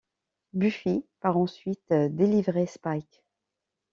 Buffy 0.53 1.03
part 1.21 1.37
ensuite 1.37 1.93
délivrer 1.93 2.65
Spike. 2.65 3.21